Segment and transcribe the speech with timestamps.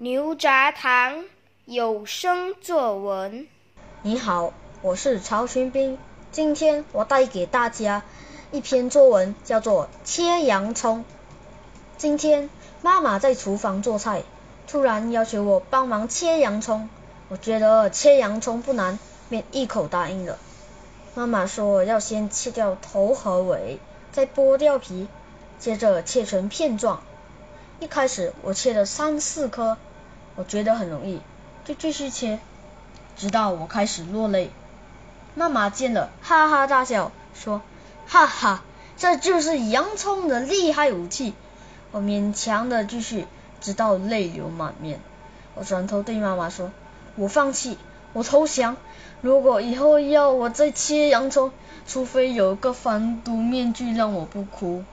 [0.00, 1.24] 牛轧糖
[1.64, 3.48] 有声作文。
[4.02, 5.98] 你好，我是曹群斌，
[6.30, 8.04] 今天我带给大家
[8.52, 11.00] 一篇作文，叫做《切洋葱》。
[11.96, 12.48] 今天
[12.80, 14.22] 妈妈在厨房做菜，
[14.68, 16.88] 突然要求我帮忙切洋葱。
[17.28, 20.38] 我觉得切洋葱不难，便一口答应了。
[21.16, 23.80] 妈妈说要先切掉头和尾，
[24.12, 25.08] 再剥掉皮，
[25.58, 27.02] 接着切成片状。
[27.80, 29.76] 一开始我切了三四颗。
[30.38, 31.20] 我觉得很容易，
[31.64, 32.38] 就继续切，
[33.16, 34.52] 直到我开始落泪。
[35.34, 37.60] 妈妈见了，哈哈大笑，说
[38.06, 38.62] ：“哈哈，
[38.96, 41.34] 这就是洋葱的厉害武器。”
[41.90, 43.26] 我勉强的继续，
[43.60, 45.00] 直到泪流满面。
[45.56, 46.70] 我转头对妈妈说
[47.16, 47.76] ：“我放弃，
[48.12, 48.76] 我投降。
[49.20, 51.50] 如果以后要我再切洋葱，
[51.88, 54.84] 除非有个防毒面具让我不哭。”